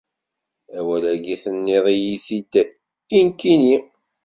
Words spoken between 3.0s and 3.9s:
i nekkini!